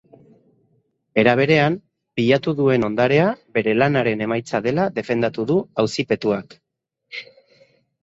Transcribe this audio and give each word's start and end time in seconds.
Era 1.23 1.35
berean, 1.39 1.75
pilatu 2.21 2.55
duen 2.61 2.89
ondarea 2.89 3.29
bere 3.59 3.77
lanaren 3.83 4.27
emaitza 4.31 4.65
dela 4.71 4.89
defendatu 4.99 5.49
du 5.55 5.63
auzipetuak. 5.87 6.61